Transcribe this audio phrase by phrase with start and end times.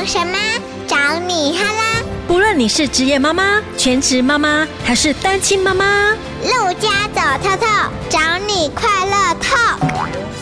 [0.00, 0.38] 等什么？
[0.86, 2.02] 找你哈啦！
[2.26, 7.66] 不论你是职业妈妈、全职妈妈还是单亲妈妈，陆家走透透，
[8.08, 9.58] 找你快乐透。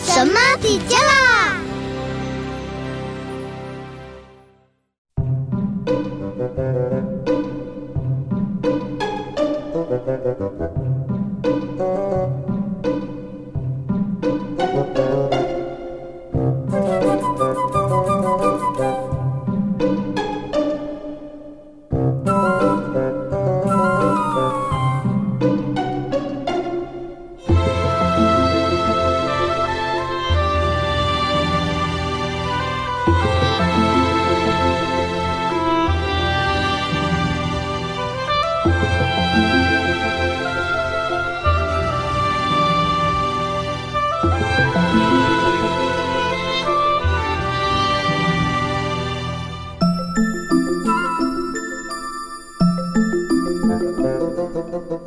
[0.05, 1.57] 什么底加啦？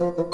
[0.03, 0.32] Thank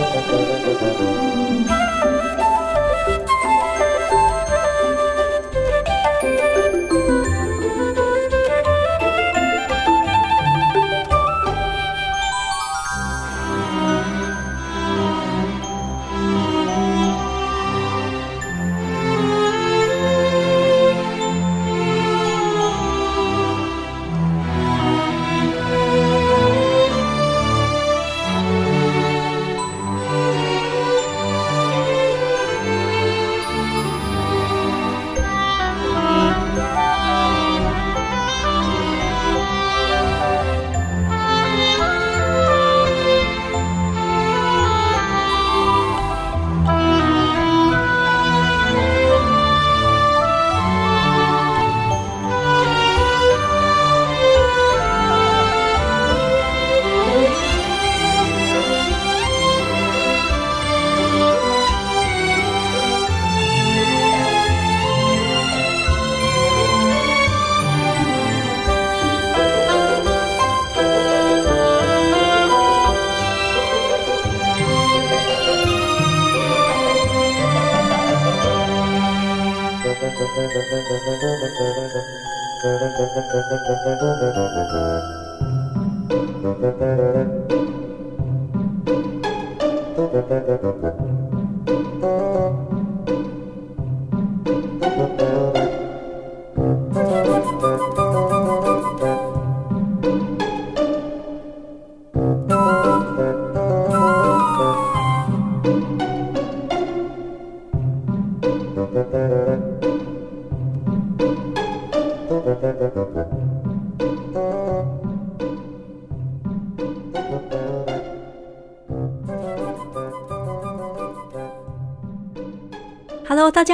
[0.00, 1.29] 大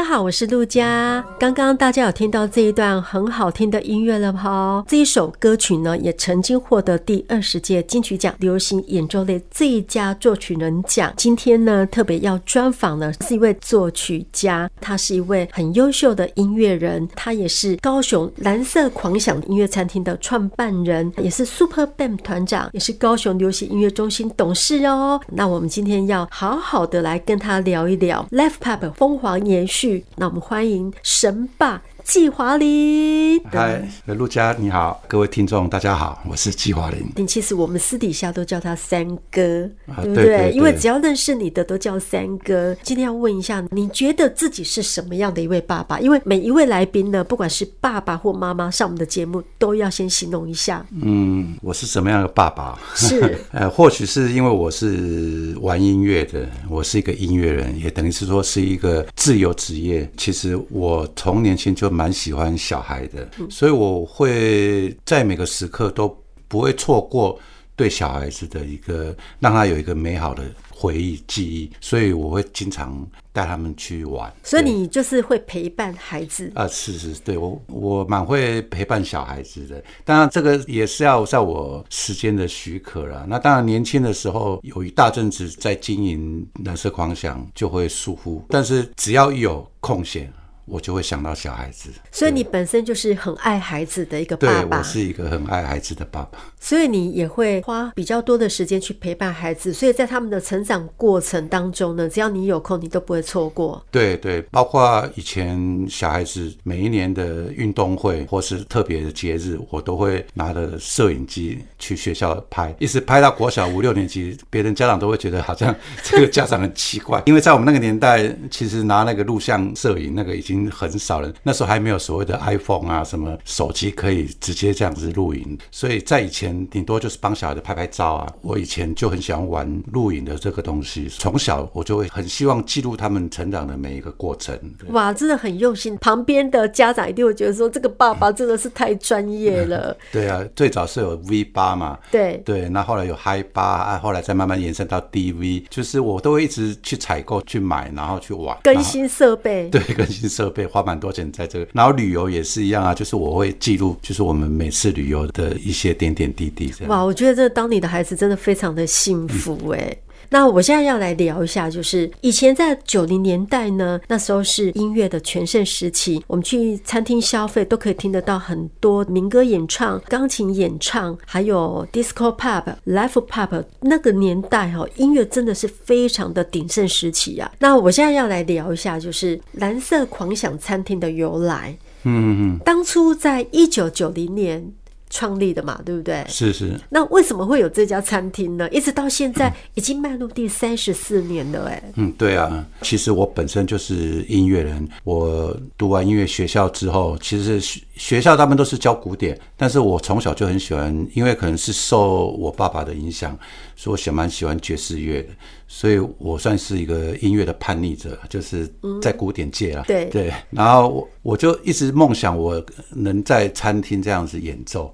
[0.06, 1.15] 好，我是陆佳。
[1.38, 4.82] 刚刚大家有听到这一段很好听的音乐了吗？
[4.88, 11.12] 这一首歌曲呢，也曾经获得第二十届金曲奖流行演奏类最佳作曲人奖。
[11.14, 25.20] 今天呢，特别要专访的是一位作曲家，他是一位很优秀的音乐人，他也是高雄蓝色狂想音乐餐厅的创办人，也是 Super Band 团长，也是高雄流行音乐中心董事哦。
[25.28, 30.02] 那我们今天要好好的来跟他聊一聊 Live Pop 疯狂延续。
[30.16, 30.90] 那我们欢迎
[31.26, 33.42] 神吧，纪华林。
[33.50, 37.26] 嗨，陆佳你好，各位听众大家好，我是季华麟。
[37.26, 40.14] 其实我们私底下都叫他三哥，啊、对不对？
[40.14, 42.74] 对对对，因为只要认识你的都叫三哥。
[42.80, 45.98] 今天要问一下，你觉得自己是什么样的一位爸爸？
[45.98, 50.86] 因为每一位来宾呢，不管是爸爸或妈妈上我们的节目，都要先形容一下。
[51.02, 52.78] 嗯，我是什么样的爸爸？
[52.94, 60.08] 是 呃，或许是因为我是玩音乐的，我是一个音乐人，也等于是说是一个自由职业。
[60.16, 66.06] 其实我从年轻就蛮喜欢小孩的，所以我会在每个时刻都
[66.46, 67.40] 不会错过
[67.74, 74.32] 对小孩子的一个，让他有一个美好的回忆记忆，所以我会经常带他们去玩。
[74.42, 76.68] 所以你就是会陪伴孩子啊？
[76.68, 79.82] 是是，对我我蛮会陪伴小孩子的。
[80.04, 83.26] 当然这个也是要在我时间的许可啦。
[83.28, 88.44] 那当然年轻的时候有一大阵子在经营蓝色狂想，就会疏忽。
[88.48, 90.32] 但是只要一有空闲。
[90.66, 94.62] 我就会想到小孩子，所以你本身就是很爱孩子的一个爸爸。
[94.62, 99.72] 对，我是一个很爱孩子的爸爸，所以你也会花比较多的时间去陪伴孩子。
[99.72, 103.80] 所以在他们的成长过程当中呢，只要你有空，你都不会错过。
[103.92, 115.72] 对对，包括以前小孩子每一年的运动会或是特别的节日，我都会拿着摄影机去学校拍，一直拍到国小五六年级，别人家长都会觉得好像
[116.02, 120.55] 这个家长很奇怪，因为在我们那个年代，其实拿那个录像摄影那个已经。
[120.70, 128.32] 很少人，那时候还没有所谓的 iPhone 啊，什么手机可以直接这样子录影，所以在以前顶多就是帮小孩子拍拍照啊。
[128.42, 134.58] 我以前就很喜欢玩录影的这个东西，从小我就会很希望记录他们成长的每一个过程。
[134.88, 135.96] 哇，真的很用心。
[135.98, 139.90] 旁边的家长一定会觉得说，这个爸爸真的是太专业了。
[139.90, 149.68] 嗯、 对啊，最早是有 V 八嘛，对对，那后来有 Hi 八啊，后来再慢慢延伸到 DV，就是我都会一直去采购、去买，然后去玩，更新设备。
[149.70, 150.56] 对，更新设备。
[150.56, 156.72] 被花蛮多钱在这个，然后旅游也是一样啊，就是我会记录，就是我们每次旅游的一些点点滴滴。
[156.86, 159.90] 哇，我觉得这当你的孩子真的非常的幸福哎、欸。
[159.90, 173.64] 嗯那我现在要来聊一下，就是以前在九零年代呢，那时候是音乐的全盛时期，我们去餐厅消费都可以听得到很多民歌演唱、钢琴演唱，还有 disco pop、live pop。
[173.80, 177.50] 那个年代哈，音乐真的是非常的鼎盛时期啊。
[177.58, 181.76] 那我现在要来聊一下，就是蓝色狂想餐厅的由来。
[182.04, 184.72] 嗯嗯嗯，当初在一九九零年。
[185.08, 186.24] 创立的嘛，对不对？
[186.28, 186.78] 是是。
[186.90, 188.68] 那为什么会有这家餐厅呢？
[188.70, 191.82] 一直到现在 已经迈入第三十四年了，哎。
[191.94, 192.64] 嗯，对啊。
[192.82, 203.38] 其实我本身就是音乐人，我读完音乐学校之后，其实学学校他们都是教古典，但是我从小就很喜欢，因为可能是受我爸爸的影响，
[203.76, 205.28] 所以我喜蛮喜欢爵士乐的。
[205.68, 208.68] 所以我算是一个音乐的叛逆者，就是
[209.02, 209.86] 在古典界啊、嗯。
[209.86, 214.92] 对对，然后我我就一直梦想我能在餐厅这样子演奏，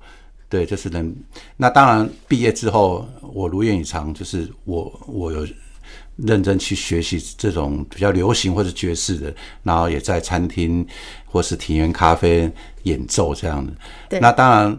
[0.49, 1.15] 对，就是能。
[1.57, 5.47] 那当然毕业之后，我如愿以偿，就是我我有
[6.17, 10.87] 认真去学习这种比较流行或者爵士的，然后也在餐厅
[11.27, 12.51] 或是庭园咖啡
[12.85, 14.21] 演奏这样的。
[14.21, 14.79] 那当然，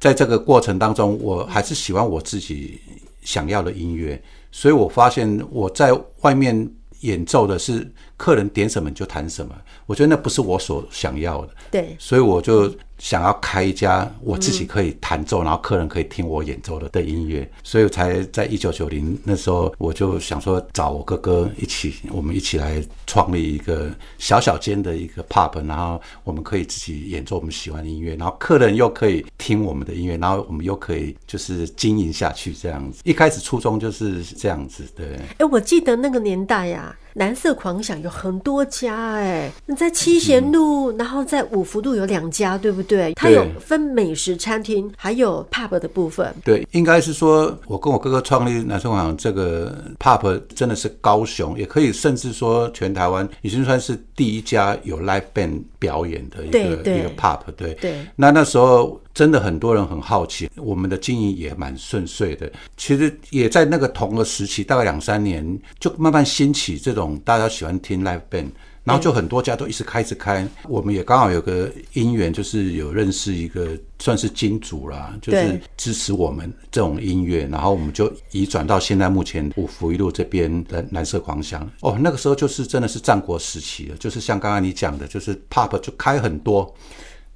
[0.00, 2.80] 在这个过程当中，我还是喜欢我自己
[3.28, 4.18] 想要的音乐。
[4.50, 5.92] 所以我发现我在
[6.22, 6.70] 外面
[7.00, 7.86] 演奏的是
[8.16, 9.54] 客人点什么就弹什么，
[9.84, 11.54] 我觉得那不是我所想要的。
[11.70, 33.00] 对，所以我就想要开一家我自己可以弹奏，然后客人可以听我演奏的的音乐，所以才在一九九零那时候，我就想说找我哥哥一起，我们一起来创立一个小小间的一个 pub，然后我们可以自己演奏我们喜欢的音乐，然后客人又可以听我们的音乐，然后我们又可以就是经营下去这样子。
[33.04, 35.18] 一开始初衷就是这样子，对。
[35.38, 36.96] 哎，我记得那个年代呀、啊。
[37.14, 43.12] 蓝色狂想有很多家哎，你在七贤路，然后在五福路有两家，对不对？
[43.14, 46.34] 它有分美食餐厅，还有 pub 的部分。
[46.44, 57.40] 对，应该是说，我跟我哥哥创立蓝色狂想这个 pub，真的是高雄，也可以甚至说全台湾已经算是第一家有 live band 表演的一个一个 pub。
[57.56, 57.98] 对对。
[58.16, 59.00] 那那时候。
[59.14, 62.48] 真的很多人很好奇，我们的经营也蛮顺遂的。
[62.76, 68.46] 其实也在那个同个时期，大概两三年，就慢慢兴起这种大家喜欢听 live band，
[68.88, 70.48] 然后就很多家都一直开，一直开。
[70.66, 73.68] 我们也刚好有个因缘，就是有认识一个
[73.98, 81.70] 算是金主啦，就是支持我们这种音乐，然后我们就移转到现在目前五福一路这边的蓝色狂想。
[81.80, 86.74] 哦，那个时候就是真的是战国时期了，就是像刚刚你讲的，就是 pub 就开很多。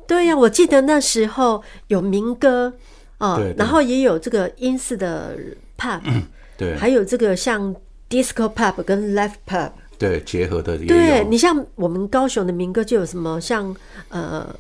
[0.07, 2.73] 对呀、啊，我记得那时候有民歌
[3.19, 5.37] 啊，然后也有这个英式的
[5.79, 6.23] pub，、嗯、
[6.57, 7.75] 对，还有这个像
[8.11, 9.71] disco pub 跟 live pub，
[10.03, 10.77] 对，结合的。
[10.79, 13.75] 对，你像我们高雄的民歌就有什么像
[14.09, 14.55] 呃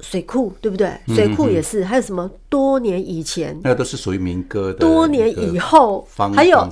[0.00, 0.92] 水库，对不对？
[1.08, 4.80] 水库也是、嗯，还有什么多年以前，那都是属于民歌的。
[4.80, 6.68] 多年以后，还有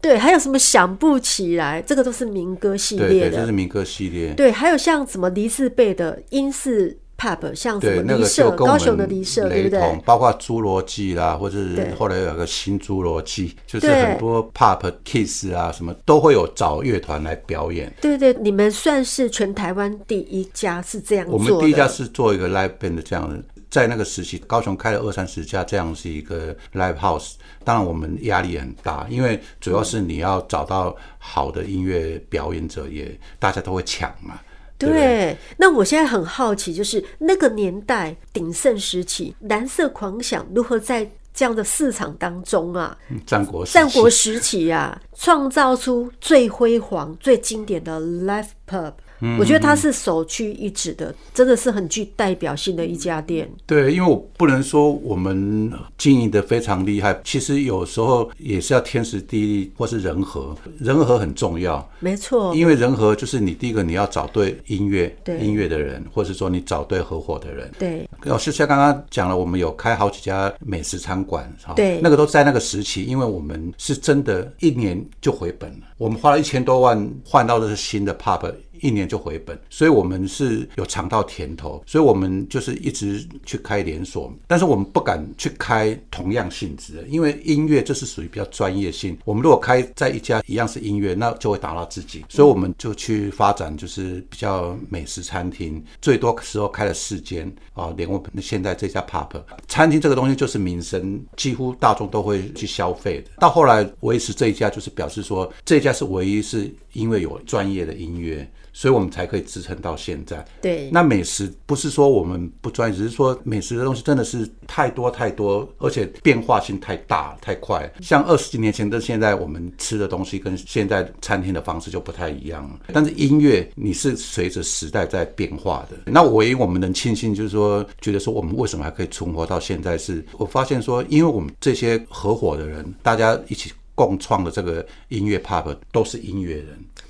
[0.00, 4.34] 对，还有什么想不起来，这个都是民歌系列的，这是民歌系列。
[4.34, 6.98] 对，还有像什么黎士贝的英式。
[7.20, 10.00] Pub 像什么离社、那個，高雄的离社，对不对？
[10.06, 17.92] 包括侏罗纪啦，或者是后来有个新侏罗纪，就是很多 pub kiss 啊，什么都会有找乐团来表演。
[18.00, 21.26] 对对，你们算是全台湾第一家是这样。
[21.28, 23.38] 我们第一家是做一个 live band 这样的。
[23.68, 34.40] 在那个时期，高雄开了二三十家这样是一个 live house，当然我们压力很大，因为主要是你要找到好的音乐表演者也，也大家都会抢嘛。
[34.88, 42.96] 对，对，那我现在很好奇，就是那个年代鼎盛时期，蓝色狂想如何在这样的市场当中啊，
[43.26, 48.92] 战国战国时期啊，创造出最辉煌、最经典的 live pub。
[49.38, 53.50] 我觉得它是首屈一指的，真的是很具代表性的一家店。
[53.66, 61.86] 对，因为我不能说我们经营的非常厉害，其实有时候也是要天时地利或是人和，人和很重要。
[61.98, 67.70] 没错，因为人和就是你第一个你要找对音乐音乐的人，或者说你找对合伙的人。
[67.78, 78.50] 对，老师像刚刚讲了，我们有开好几家美食餐馆，对，那个都在那个时期，因为我们是真的一年就回本了，我们花了一千多万换到的是新的 pub。
[78.80, 89.16] 一年就回本，所以我们是有尝到甜头，所以我们就是一直去开连锁，但是我们不敢去开同样性质的，因为音乐这是属于比较专业性。
[89.24, 99.28] 我们如果开在一家一样是音乐，那就会打到自己，所以我们就去发展就是比较美食餐厅，最多时候开了四间啊，连我们现在这家 pub
[99.68, 103.30] 餐厅这个东西就是民生，几乎大众都会去消费的。
[103.38, 108.48] 到后来维持这一家，就是表示说这一家是唯一是因为有专业的音乐。
[108.72, 110.46] 所以我们才可以支撑到现在。
[110.62, 117.92] 对，那美食不是说我们不专业，只是说美食的东西真的是太多太多，而且变化性太大太快。
[118.00, 122.78] 像二十几年前跟现在，我们吃的东西跟现在餐厅的方式就不太一样了。
[122.92, 125.96] 但是音乐你是随着时代在变化的。
[126.06, 133.72] 那唯一我们能庆幸就是说，觉得说我们为什么还可以存活到现在是，是我发现说，因为我们这些合伙的人，大家一起
[134.06, 136.68] 共创的这个音乐 pub 都是音乐人，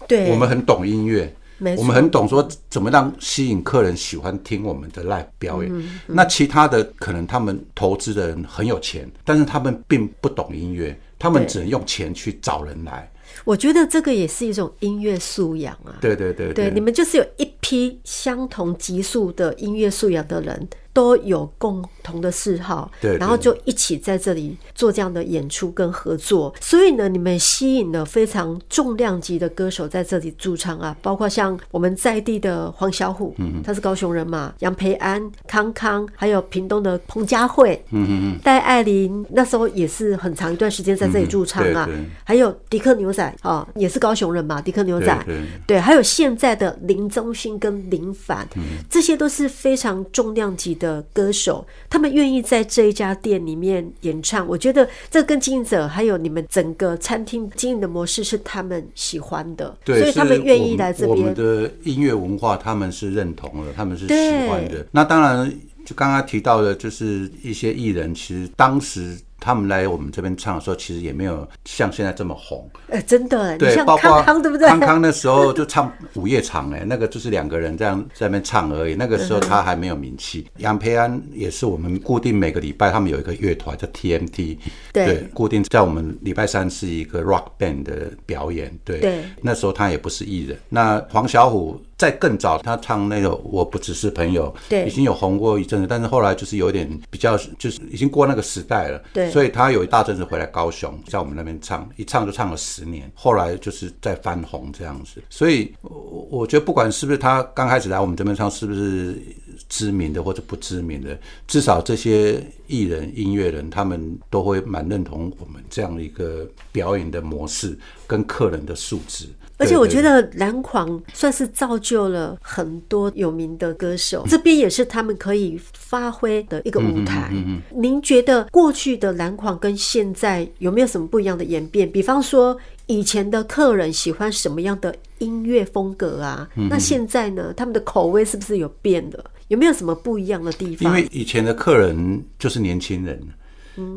[0.08, 1.32] 对，我们很懂音乐。
[1.76, 5.70] 我们很懂说怎么让吸引客人喜欢听我们的 live 表演。
[5.70, 13.12] 嗯嗯、那其他的可能他们投资的人很有钱，但是他们并不懂音乐，他们只能用钱去找人来。
[13.44, 15.94] 我觉得这个也是一种音乐素养啊。
[16.00, 20.68] 对对对对，对，你们就是有一批相同级数的音乐素养的人。
[20.92, 41.88] 都有共同的嗜好，对，然后就一起在这里做这样的演出跟合作，所以呢，你们吸引了非常重量级的歌手在这里驻唱啊，包括像我们在地的黄小琥，嗯，他是高雄人嘛，杨培安、康康，还有屏东的彭佳慧，嗯嗯嗯，戴爱玲那时候也是很长一段时间在这里驻唱啊，
[42.24, 45.26] 还有迪克牛仔啊，也是高雄人嘛，迪克牛仔，
[45.66, 48.48] 对，还有现在的林宗勋跟林凡，
[48.88, 61.10] 这些都是非常重量级的歌手，他们愿意在这一家店里面演唱，我觉得这跟经营者还有你们整个餐厅经营的模式是他们喜欢的，对，所以他们愿意来这边。
[61.10, 64.84] 我们的音乐文化他们是认同的，他们是喜欢的。
[64.90, 65.48] 那当然，
[65.84, 69.16] 就刚刚提到的，就是一些艺人，其实当时。
[69.40, 72.70] 他们来我们这边唱的时候，其实也没有像现在这么红。
[72.88, 74.68] 哎、欸，真的，对，像康康对不对？
[74.68, 78.94] 康康那时候就唱午夜场，哎，那个就是两个人这样在那边唱而已。
[78.94, 80.46] 那个时候他还没有名气。
[80.58, 84.58] 杨、嗯、培安也是我们固定每个礼拜，他们有一个乐团叫 TMT，
[84.92, 88.70] 对，对，固定在我们礼拜三是一个 rock band 的表演。
[88.84, 90.58] 对，对，那时候他也不是艺人。
[90.68, 91.76] 那黄小琥。
[92.00, 105.22] 在更早，他唱那个《我不只是朋友》，对，已经有红过一阵子，但是后来就是有点比较，就是已经过那个时代了，对，所以他有一大阵子回来高雄，在我们那边唱，一唱就唱了十年，后来就是在翻红这样子。
[105.28, 109.20] 所以我觉得不管是不是他刚开始来我们这边唱，是不是
[109.68, 119.26] 知名的或者不知名的，至少这些艺人、音乐人，他们都会蛮认同我们这样的一个表演的模式跟客人的素质。
[119.60, 127.30] 而且我觉得蓝狂算是造就了很多有名的歌手，这边也是他们可以发挥的一个舞台。
[127.70, 131.88] 您觉得过去的蓝狂跟现在有没有什么不一样的演变？
[131.90, 136.48] 比方说以前的客人喜欢什么样的音乐风格啊？
[136.54, 137.52] 那现在呢？
[137.54, 139.24] 他们的口味是不是有变了？
[139.48, 140.88] 有没有什么不一样的地方？
[140.88, 143.20] 因为以前的客人就是年轻人。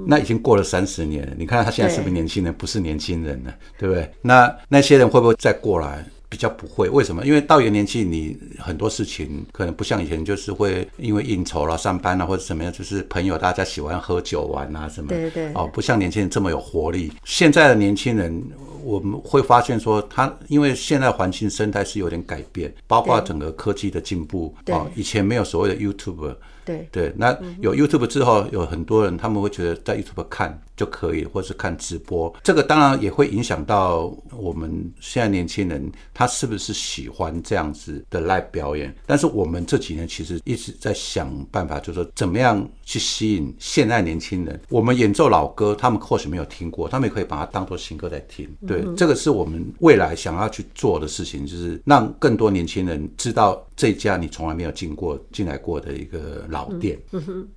[0.06, 2.54] 那已经过了三十年了，你看他现在是不是年轻人？
[2.54, 4.10] 不是年轻人了，对不对？
[4.22, 6.06] 那那些人会不会再过来？
[6.30, 7.24] 比较不会，为什么？
[7.24, 15.10] 因为到一个年纪，你很多事情可能不像以前，就是会因为应酬啦、上班啦或者怎么样，就是朋友大家喜欢喝酒玩啊什么。
[15.10, 15.54] 对对。
[15.54, 17.12] 哦，不像年轻人这么有活力。
[17.24, 18.44] 现在的年轻人，
[18.84, 24.56] 我们会发现说，他因为现在环境生态是有点改变，包括整个科技的进步。
[24.66, 24.74] 对。
[24.74, 26.36] 哦，以前没有所谓的 YouTube。
[26.66, 38.94] 对对，那有 YouTube 之后，有很多人他们会觉得在 YouTube 看就可以，或是看直播，这个当然也会影响到我们现在年轻人他是不是喜欢这样子的 live 表演。
[39.06, 44.60] 但是我们这几年其实一直在想办法，就是说怎么样去吸引现在年轻人。
[44.70, 48.50] 我们演奏老歌，他们或许没有听过，他们也可以把它当做新歌在听。
[48.68, 56.98] 对，这个是我们未来想要去做的事情，就是让更多年轻人知道这家你从来没有进过、进来过的一个老店。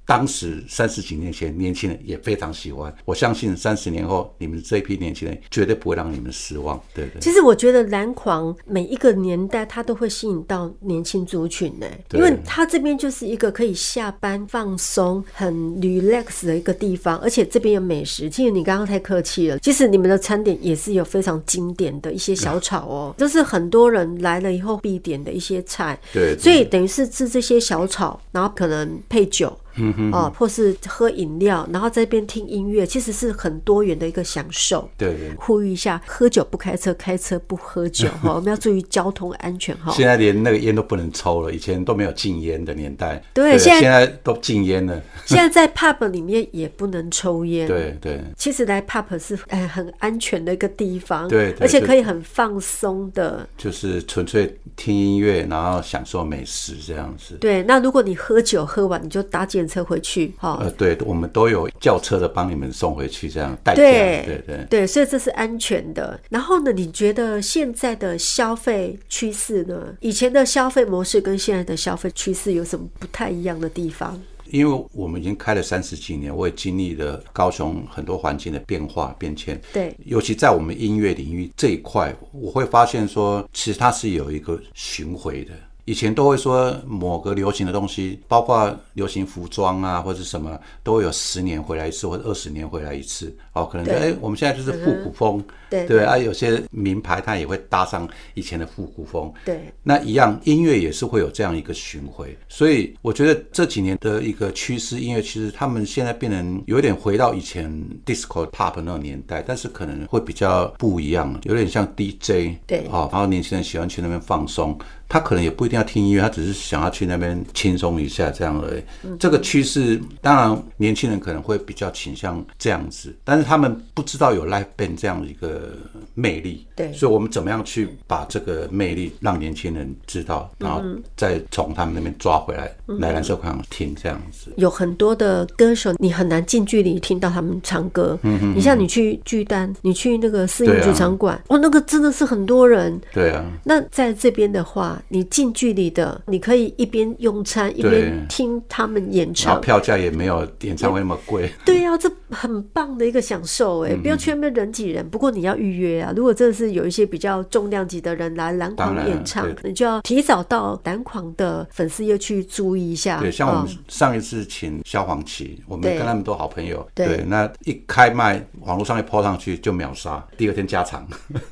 [0.05, 2.95] 当时三十几年前，年轻人也非常喜欢。
[3.05, 6.81] 我相信三十年后，你们这批年轻人绝对不会让你们失望。
[6.95, 7.21] 对对。
[7.21, 18.31] 其实我觉得蓝狂每一个年代，它都会吸引到年轻族群呢，因为它这边就是一个可以下班放松、很 relax 的一个地方，而且这边有美食。
[18.31, 25.99] 其实你刚刚太客气了，其实你们的餐点也是有非常经典的一些小炒哦，这是很多人来了以后必点的一些菜。
[26.13, 29.59] 对，所以等于是治这些小草，然后可能配酒。
[29.77, 34.89] 嗯哼，哦，或是喝饮料，然后在这边听音乐，其实是很多元的一个享受。
[34.97, 39.93] 对对，呼吁一下，喝酒不开车，开车不喝酒 哈，我们要注意交通安全哈。
[39.93, 43.23] 现在连那个烟都不能抽了，以前都没有禁烟的年代。
[43.35, 45.03] 对，现在现在都禁烟了。
[45.27, 47.67] 现在在 pub 里面也不能抽烟。
[47.69, 57.35] 对对，其实来 pub 是哎很安全的一个地方，对，而且可以很放松的，就是纯粹听音乐，然后享受美食这样子。
[57.41, 66.19] 对，那如果你喝酒喝完，你就搭建车回去，哈，呃，对，我们都有轿车的帮你们送回去，这样代替，对对对对，所以这是安全的。
[66.31, 69.95] 然后呢，你觉得现在的消费趋势呢？
[70.01, 74.21] 以前的消费模式跟现在的消费趋势有什么不太一样的地方？
[74.51, 85.53] 因为我们已经开了三十几年，我也经历了高雄很多环境的变化变迁，对，尤其在我们音乐领域这一块，我会发现说，其实它是有一个巡回的。
[85.87, 93.35] 以前都会说某个流行的东西，包括流行服装啊，或者什么，都会有十年回来一次，或者二十年回来一次。
[93.57, 99.33] 哦，可能哎，我们现在就是复古风，对对啊，有些名牌它也会搭上以前的复古风。
[99.47, 102.37] 对，那一样音乐也是会有这样一个巡回。
[102.51, 107.73] 所以我觉得这几年的一个趋势，音乐其实他们现在变成有点回到以前
[108.05, 112.59] disco pop 那个年代，但是可能会比较不一样，有点像 DJ。
[112.67, 114.79] 对，哦，然后年轻人喜欢去那边放松。
[115.09, 118.83] 他可能也不一定要听音乐，他只是想要去那边轻松一下这样而已。
[119.21, 125.71] 这个趋势，当然年轻人可能会比较倾向这样子，但是他们不知道有 live band 这样的一个
[126.15, 126.67] 魅力。
[126.75, 130.83] 对，所以我们怎么样去把这个魅力让年轻人知道，然后
[131.17, 134.53] 再从他们那边抓回来，来蓝色广场听这样子。
[134.57, 138.19] 有很多的歌手，你很难近距离听到他们唱歌。
[138.23, 138.55] 嗯嗯。
[138.57, 143.01] 你像你去巨蛋，你去那个私营剧场馆，哦，那个真的是很多人。
[143.15, 143.45] 对啊。
[143.65, 145.01] 那在这边的话。
[145.09, 151.51] 你近距离的，你可以一边用餐一边听他们演唱，票价也没有演唱会那么贵。
[151.65, 153.95] 对呀、啊，这很棒的一个享受哎！
[153.95, 156.13] 不要去那边人挤人，不过你要预约啊。
[156.17, 163.21] 如果真的是有一些比较重量级的人来篮狂演唱，你就要提早到篮狂的粉丝页去注意一下。
[163.21, 166.87] 对，像我们上一次请萧煌奇，我们跟他们都好朋友。
[166.95, 171.07] 对，那一开麦，网络上一 po 上去就秒杀，第二天加场。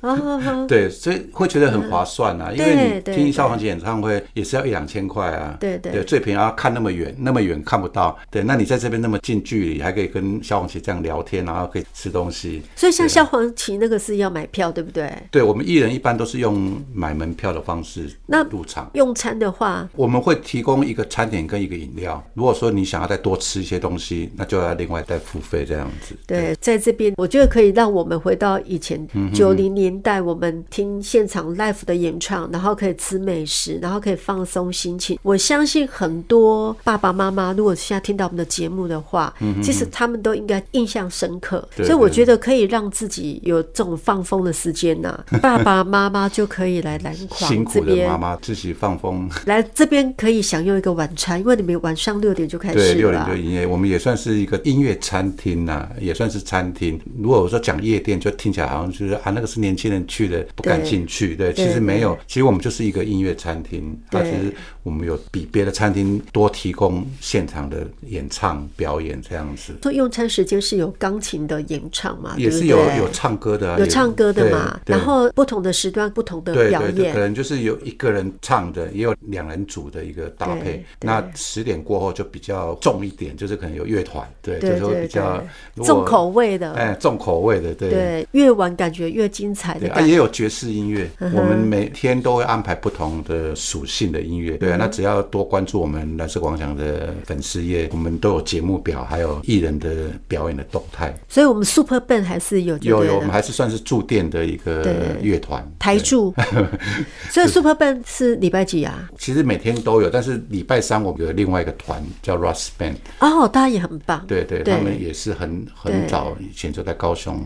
[0.67, 3.35] 对，所以会觉得很划算啊，因为你听。
[3.35, 12.63] 萧煌奇演唱会也是要一两千块啊，对对，对，最便宜要看那么远，那么远看不到，对，那你在这边那么近距离，还可以跟萧煌奇这样聊天，然后可以吃东西。
[12.77, 15.13] 所以像萧煌奇那个是要买票，对不对？
[15.33, 18.89] 对，我们艺人一般都是用买门票的方式那入场。
[18.95, 22.25] 用餐的话，我们会提供一个餐点跟一个饮料。
[22.35, 26.17] 如果说你想要再多吃一些东西，那就要另外再付费这样子。
[26.25, 33.25] 对，对在这边我觉得可以让我们回到以前九零年代，我们听现场 live 的演唱，然后可以吃。
[33.25, 35.19] 美食，然后可以放松心情。
[35.23, 41.64] 我相信很多爸爸妈妈，如果现在听到我们的节目的话，嗯、其实他们都应该印象深刻。
[41.77, 45.39] 所以我觉得可以让自己有这种放风的时间呐、啊。
[45.39, 52.85] 爸爸妈妈就可以来篮狂这边，辛苦的妈妈自己放风，来这边可以享用一个晚餐，因为你们晚上六点就开始了。
[52.85, 53.67] 对，六点就营业。
[53.67, 57.01] 我们也算是一个音乐餐厅呐、啊，也算是餐厅。
[57.19, 61.37] 如果我说讲夜店，就听起来好像就是啊，那个是年轻人去的，不感兴趣。
[61.37, 63.05] 对，对，其实没有，其实我们就是一个。
[63.05, 64.53] 音乐餐厅，它其实
[64.85, 69.75] 我们有比别的餐厅多提供现场的演唱表演这样子。
[69.83, 72.35] 所以用餐时间是有钢琴的演唱嘛？
[72.39, 80.85] 也是有有唱歌的，有唱歌歌的嘛，然后不同的时段不同的表演，对对对，可能就是有一个人唱的，也有两人组的一个搭配。
[81.01, 85.43] 那十点过后就比较重一点，就是可能有乐团，对，对就是会比较
[85.77, 89.93] 重口味的，哎，重口味的，对，对，越晚感觉越精彩的。
[89.93, 101.15] 啊，也有爵士音乐，嗯、我们每天都会安排不同的属性的音乐，对啊，那只要多关注我们蓝色广场的粉丝页，我们都有节目表，还有艺人的表演的动态。
[101.29, 106.35] 所以，我们 Super Band 还是有有有，我们还是算是驻店的一个乐团，台驻。
[107.31, 109.09] 所以 Super Band 是礼拜几啊？
[109.19, 112.97] 其实每天都有，但是礼拜三我们有另外一个团叫 Rust Band。
[113.21, 114.25] 哦，大家也很棒。
[114.27, 117.41] 对对，他们也是很很早以前就在高雄。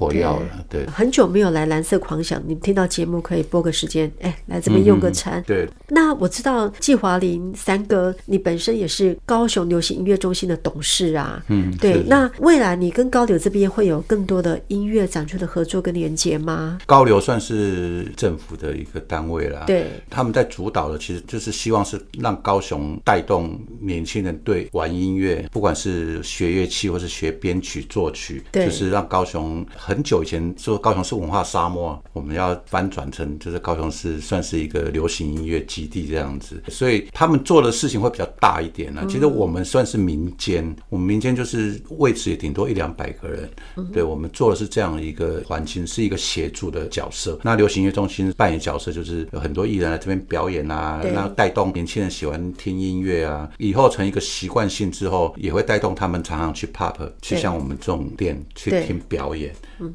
[0.00, 5.44] 火药了，对，很久没有来蓝色狂想，你们听到节目可以拨个时间，哎，来这边用个餐。
[5.46, 12.02] 对，那我知道季华林三哥，你本身也是高雄流行音乐中心的董事啊，嗯，对。
[12.06, 16.78] 那未来你跟高流这边会有更多的音乐展出的合作跟连接吗？
[16.86, 29.50] 高流算是政府的一个单位啦，对，他们在主导的其实就是希望是让高雄带动年轻人对玩音乐，不管是学乐器或是学编曲作曲，对，就是让高雄。
[29.76, 39.04] 很久以前说高雄是文化沙漠，我们要翻转成就是高雄市算是一个流行音乐基地这样子，所以他们做的事情会比较大一点呢。
[39.08, 43.50] 其实我们算是民间，我们民间就是位置也顶多一两百个人，
[43.92, 47.38] 对，我们做的是这样一个环境，是一个协助的角色。
[47.42, 59.54] 那流行音乐中心扮演角色就是有很多艺人来这边表演啊，那带动年轻人喜欢听音乐啊，以后成一个习惯性之后，也会带动他们常常去 pub 去像我们这种店去听表演。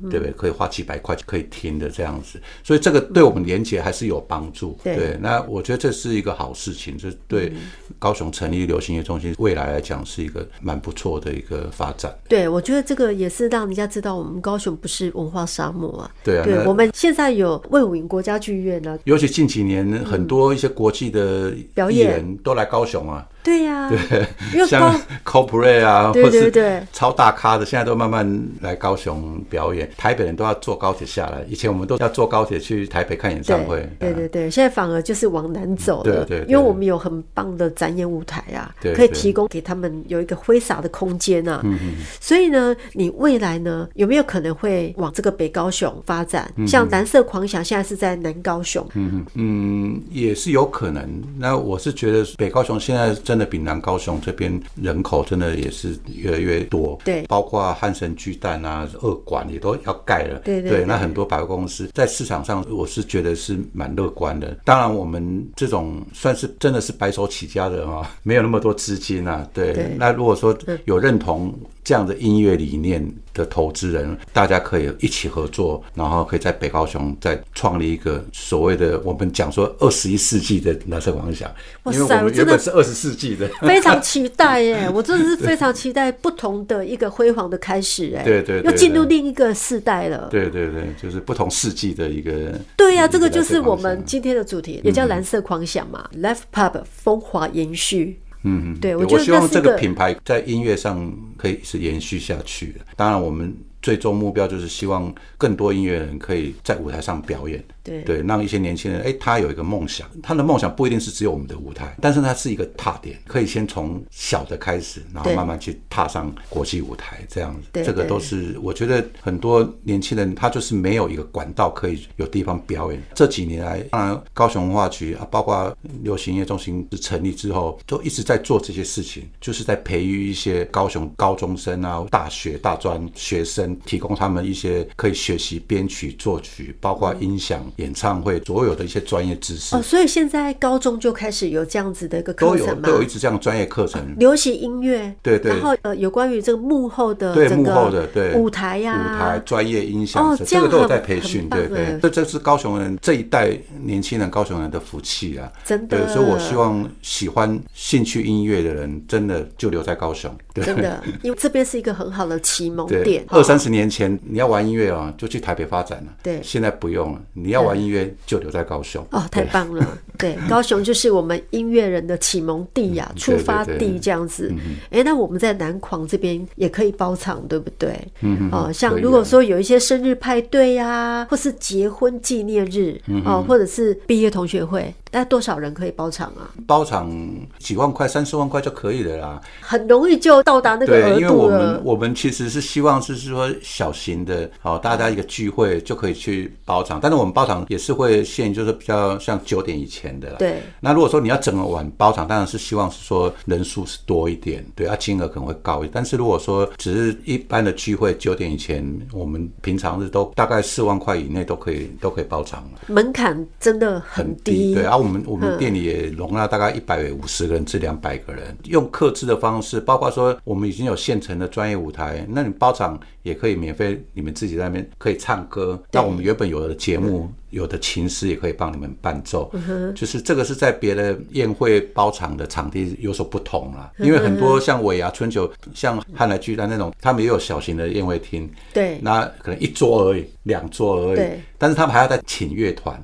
[0.09, 0.31] 对不对？
[0.31, 4.77] 可以花几百块就可以听的这样子，所以这个对我们连接还是有帮助。
[4.83, 7.53] 对，对，那我觉得这是一个好事情，就是对
[7.99, 12.13] 高雄成立流行音乐中心未来来讲是一个蛮不错的一个发展。
[12.27, 16.11] 对，我觉得这个也是让人家知道我们高雄不是文化沙漠啊。
[16.23, 23.27] 对啊，对，我们现在有魏武营国家剧院呢，尤其近几年很多一些国际的表演都来高雄啊。
[23.45, 28.27] 对呀，对，像 Coldplay 啊，对对对，超大咖的，现在都慢慢
[28.59, 29.87] 来高雄表演。
[29.95, 33.87] 台北人都要坐高铁下来，以前我们都要坐高铁去台北看演唱会。
[33.99, 36.25] 对对对，现在反而就是往南走了。
[36.25, 41.61] 对对，因为我们有很棒的展演舞台啊，可以提供给他们有一个挥洒的空间啊。
[41.63, 41.93] 嗯嗯。
[42.19, 46.51] 所以呢，你未来呢，有没有可能会往这个北高雄发展？
[46.65, 48.83] 像蓝色狂想现在是在南高雄。
[48.95, 51.07] 嗯嗯，也是有可能。
[51.37, 60.85] 那我是觉得北高雄现在真的闽南高雄这边人口真的也是越来越多，对，包括汉神巨蛋啊、二馆也都要盖了，对对。
[60.85, 64.57] 那很多百货公司在市场上，我是觉得是蛮乐观的。
[64.63, 69.73] 当然，我们这种算是真的是白手起家的啊，没有那么多资金啊，对。
[69.73, 71.53] 对，那如果说有认同。
[71.85, 81.47] 这样的音乐理念的投资人，大家可以一起合作，然后可以在北高雄再创立一个所谓的我们讲说二十一世纪的蓝色狂想。
[81.83, 84.89] 哇塞，因为我们原本是二十世纪的，非常期待耶！
[84.91, 90.27] 我真的是非常期待不同的一个辉煌的开始哎， 对对，又进入另一个世代了。
[90.31, 92.59] 对对对，就是不同世纪的一个。
[92.75, 98.19] 对呀，这个就是我们今天的主题，也叫蓝色狂想嘛，Live Pub 风华延续。
[98.45, 102.79] 嗯嗯，对，我觉得我希望这个品牌在音乐上可以是延续下去的。
[102.95, 107.63] 当然，我们最终目标就是希望更多音乐人可以在舞台上表演。
[107.85, 122.99] 对对，让一些年轻人，哎，他有一个梦想，他的梦想不一定是只有我们的舞台，但是它是一个踏点，可以先从小的开始，然后慢慢去踏上国际舞台，这样子，对这个都是我觉得很多年轻人他就是没有一个管道可以有地方表演。
[123.13, 125.71] 这几年来，当然高雄文化局啊，包括
[126.01, 137.63] 流行音乐中心成立之后，都一直在做这些事情，就是在培育一些高雄高中生啊、大学大专学生，提供他们一些可以学习编曲、作曲，包括音响。
[137.77, 142.65] 演唱会所有的一些专业知识哦，所以现在高中就开始有这样子的一个课程吗？
[142.65, 144.01] 都有，都有一直这样专业课程。
[144.17, 151.99] 流行音乐，对对，然后呃，有关于这个幕后的对幕后的对舞台呀、舞台专业音响哦，这个都有在培训，对对。
[152.01, 156.07] 这这是高雄人这一代年轻人高雄人的福气啊，真的。
[156.07, 163.25] 所以我希望喜欢兴趣音乐的人，真的就留在高雄，真的，因为这边是一个很好的启蒙点。
[163.29, 168.05] 二三十年前你要玩音乐啊，就去台北发展了，对，现在不用了，你要玩音乐。
[168.25, 169.85] 就留在高雄哦，太棒了！
[170.17, 174.51] 对，高雄就是我们音乐人的启蒙地呀、啊，出发地这样子。
[174.89, 177.95] 哎，那我们在南狂这边也可以包场，对不对？
[178.21, 186.49] 嗯哦，像如果说有一些生日派对呀、啊，或是结婚纪念日哦，或者是毕业同学会，大概多少人可以包场啊？
[186.65, 187.11] 包场
[187.59, 191.15] 几万块、三四万块就可以了啦，很容易就到达那个额度了。
[191.15, 200.33] 对，因为我们我们其实是希望是说说小型的，好，大家一个聚会就可以去包场，但是我们包场也是会限，就是比较像九点以前的。
[200.39, 200.55] 对。
[200.79, 205.91] 那如果说你要整个晚包场，当然是希望是说人数是多一点，对啊，金额可能会高一点。
[205.93, 212.79] 但是如果说只是一般的聚会，九点以前，我们平常日都大概四万块以内都可以都可以包场了。
[212.87, 214.73] 门槛真的很低。
[214.73, 225.81] 对啊，我们我们店里也容纳大概一百五十个人至两百个人，用客制的方式，包括说我们已经有现成的专业舞台，那你包场也可以免费，你们自己在那边可以唱歌。
[225.91, 229.51] 那我们原本有的节目，有的琴师也可以帮你们伴奏。
[229.95, 238.49] 就是这个是在别的宴会包场的场地有所不同啦，因为很多像尾牙、春酒、像汉来巨蛋那种，他们也有小型的宴会厅。
[238.73, 241.15] 对，那可能一桌而已，两桌而已。
[241.15, 243.03] 对，但是他们还要再请乐团。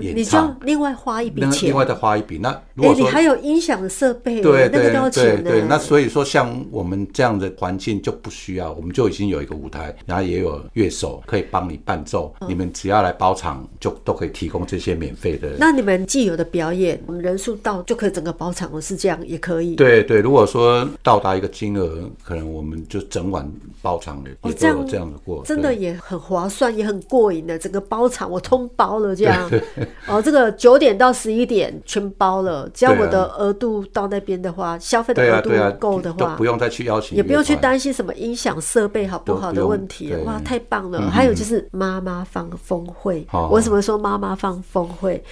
[0.00, 2.38] 你就要另外花一笔钱，另外再花一笔。
[2.38, 5.42] 那如果你还有音响的设备，对对那个都要钱。
[5.42, 12.32] 对对，那所以说，像我们这样的环境就不需要，我们就已经有一个舞台，然后也有乐手可以帮你伴奏。
[12.40, 15.48] 嗯、你们只要来包场，就都可以提供这些免费的。
[15.58, 19.74] 那你们既有的表演，我们人数到就可以整个包场了，是这样也可以。
[19.76, 23.50] 对对，如果说到达一个金额，可能我们就整晚
[23.82, 27.58] 包场的，也都有这样的过，真的也很划算，也很过瘾的。
[27.58, 29.50] 整个包场我通包了这样。
[30.06, 30.22] 哦。
[30.22, 40.12] 这个九点到十一点全包了，只要我的额度到那边的话，消费的额度够的话，都不用再去邀请，也不用去担心什么音响设备好不好的问题。
[40.26, 41.10] 哇，太棒了！
[41.10, 45.22] 还有就是妈妈放峰会，我为什么说妈妈放风会？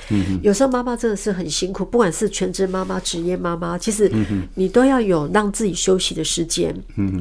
[0.43, 4.11] 有时候妈妈真的是很辛苦，不管是全职妈妈、职业妈妈，其实
[4.55, 6.75] 你都要有让自己休息的时间。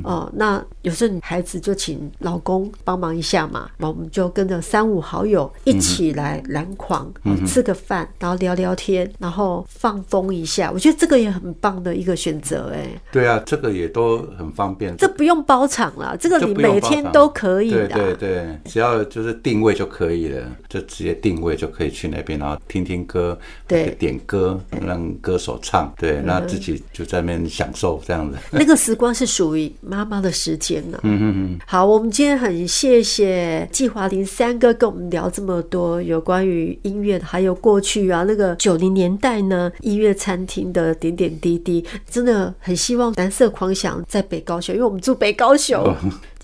[0.04, 7.10] 哦，那有时候孩子就请老公帮忙一下嘛，我们就跟着三五好友一起来篮筐
[7.48, 12.90] 吃个饭，然后聊聊天，然后放风一下，我觉得这个也很棒的一个选择，哎。
[13.12, 14.96] 对啊，这个也都很方便。
[14.98, 17.88] 这不用包场了，这个你每天都可以的。
[17.88, 23.38] 对对对，只要就是定位就可以了，就直接定位就可以去那边，然后听听歌，
[23.68, 28.38] 对，点歌让歌手唱，对，那自己就在那边享受这样子。
[28.52, 31.00] 那个时光是属于妈妈的时间呢。
[31.04, 31.60] 嗯嗯嗯。
[31.66, 37.56] 好，我们今天很谢谢季华林三哥跟我们聊这么多有关于音乐的，还有。
[37.66, 45.82] 过去啊，那个九零年代呢，音乐餐厅的点点滴滴，真的很希望蓝色狂想在北高雄，因为我们住北高雄。
[45.82, 45.96] 哦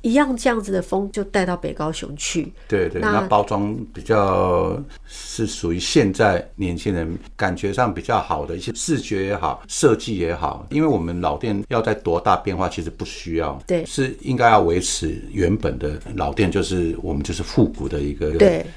[0.01, 2.51] 一样这样子的风就带到北高雄去。
[2.67, 10.65] 对对，那包装比较是属于现在年轻人感觉上比较好的一些视觉也好，设计也好。
[10.69, 13.61] 因为我们老店要在多大变化，其实不需要。
[13.67, 18.33] 对，是应该要维持原本的老店，就是我们就是复古的一个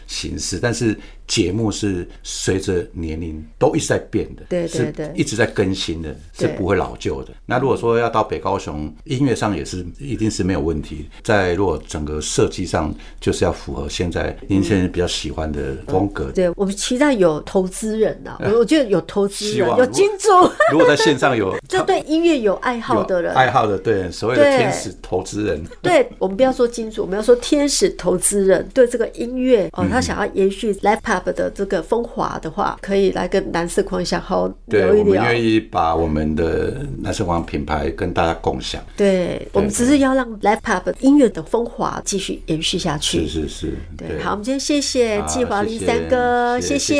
[0.06, 0.58] 形式。
[0.58, 7.32] 但是节目是随着年龄都一直在变的，对对对，一直在更新的，是不会老旧的。
[7.46, 11.08] 那如果说要到北高雄，音乐上也是一定是没有问题。
[11.22, 16.30] 在如果整个设计上，就是要符合现在年轻人比较喜欢的风格。
[16.32, 20.28] 对，我们期待有投资人呐，我我觉得有投资人，有金主。
[20.70, 25.64] 如果在线上有， 就对音乐有爱好的人，爱好的对所谓的天使投资人。
[25.80, 28.68] 对，我们不要说金主，我们要说天使投资人。
[28.74, 34.92] 对这个音乐哦，他想要延续 Live 的这个风华的话，可以来跟蓝色狂想好聊一聊。
[34.92, 38.82] 对，我们愿意把我们的蓝色狂想品牌跟大家共享。
[38.96, 43.26] 对，我们只是要让 Live Pub 音乐的风华继续延续下去。
[43.26, 44.22] 是是是，对。
[44.22, 46.94] 好，我们今天谢谢季华林三哥，谢谢，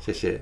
[0.00, 0.12] 谢谢。
[0.12, 0.40] 谢谢。